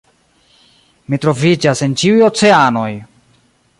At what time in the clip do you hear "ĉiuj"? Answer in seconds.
2.05-2.25